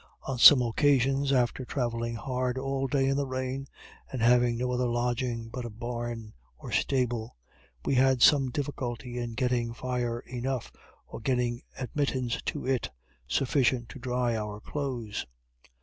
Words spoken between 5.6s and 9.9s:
a barn or stable, we had some difficulty in getting